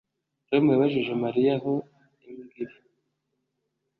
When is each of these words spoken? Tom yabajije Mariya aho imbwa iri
Tom 0.47 0.63
yabajije 0.71 1.13
Mariya 1.23 1.53
aho 1.59 1.73
imbwa 2.29 2.55
iri 2.61 2.75